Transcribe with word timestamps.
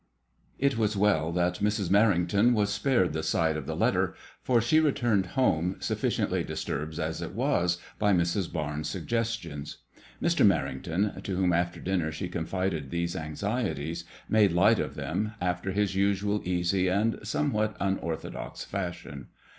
III. 0.59 0.69
?T 0.69 0.75
was 0.77 0.97
well 0.97 1.31
that 1.31 1.59
Mrm 1.61 1.91
MerringtoQ 1.91 2.53
was 2.53 2.73
spared 2.73 3.13
the 3.13 3.21
sight 3.21 3.55
of 3.55 3.67
the 3.67 3.75
letter, 3.75 4.15
I 4.15 4.47
tor 4.47 4.59
she 4.59 4.79
returned 4.79 5.27
home, 5.37 5.75
sufficiently 5.79 6.43
disturbed 6.43 6.97
as 6.97 7.21
it 7.21 7.35
was 7.35 7.77
by 7.99 8.11
Mrs. 8.11 8.51
Barnes' 8.51 8.89
suggestions. 8.89 9.77
Mr. 10.19 10.43
Merrington, 10.43 11.21
to 11.21 11.35
whom 11.35 11.53
after 11.53 11.79
dinner 11.79 12.11
she 12.11 12.29
confided 12.29 12.89
these 12.89 13.15
anxieties, 13.15 14.03
made 14.27 14.53
light 14.53 14.79
of 14.79 14.95
them, 14.95 15.33
after 15.39 15.71
his 15.71 15.93
usual 15.95 16.41
easy 16.45 16.87
and 16.87 17.19
somewhat 17.21 17.77
unorthodox 17.79 18.63
fashion. 18.65 19.27